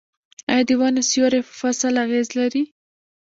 [0.51, 2.63] آیا د ونو سیوری په فصل اغیز لري؟